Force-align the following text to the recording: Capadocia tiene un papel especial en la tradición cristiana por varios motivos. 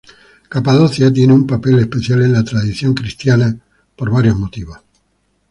Capadocia 0.49 1.13
tiene 1.13 1.31
un 1.33 1.45
papel 1.45 1.77
especial 1.77 2.23
en 2.23 2.33
la 2.33 2.43
tradición 2.43 2.95
cristiana 2.95 3.55
por 3.95 4.09
varios 4.09 4.35
motivos. 4.35 4.79